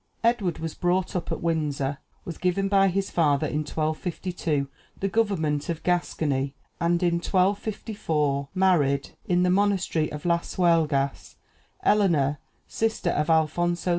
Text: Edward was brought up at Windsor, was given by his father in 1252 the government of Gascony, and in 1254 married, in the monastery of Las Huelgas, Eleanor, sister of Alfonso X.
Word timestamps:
Edward 0.23 0.57
was 0.57 0.73
brought 0.73 1.15
up 1.15 1.31
at 1.31 1.43
Windsor, 1.43 1.99
was 2.25 2.39
given 2.39 2.67
by 2.67 2.87
his 2.87 3.11
father 3.11 3.45
in 3.45 3.59
1252 3.59 4.67
the 4.99 5.07
government 5.07 5.69
of 5.69 5.83
Gascony, 5.83 6.55
and 6.79 7.03
in 7.03 7.17
1254 7.19 8.49
married, 8.55 9.11
in 9.27 9.43
the 9.43 9.51
monastery 9.51 10.11
of 10.11 10.25
Las 10.25 10.55
Huelgas, 10.55 11.35
Eleanor, 11.83 12.39
sister 12.67 13.11
of 13.11 13.29
Alfonso 13.29 13.89
X. 13.89 13.89